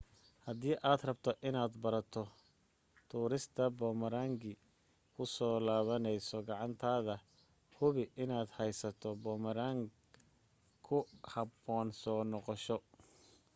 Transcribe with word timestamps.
hadii 0.45 0.75
aad 0.91 1.01
rabto 1.07 1.31
inaad 1.47 1.73
barato 1.83 2.23
tuurista 3.09 3.63
boomarangi 3.79 4.53
ku 5.15 5.23
soo 5.35 5.55
laabanaysa 5.67 6.37
gacantaada 6.47 7.15
hubi 7.77 8.03
inaad 8.23 8.49
haysato 8.57 9.07
boomarang 9.23 9.81
ku 10.85 10.97
habboon 11.33 11.87
soo 12.01 12.19
noqosho 12.31 12.77